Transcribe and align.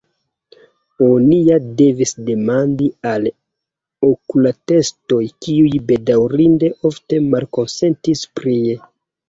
Oni 1.07 1.35
ja 1.49 1.57
devis 1.81 2.13
demandi 2.29 2.87
al 3.11 3.27
okulatestoj 4.09 5.21
kiuj 5.43 5.69
bedaŭrinde 5.93 6.75
ofte 6.93 7.23
malkonsentis 7.31 8.29
prie. 8.43 8.79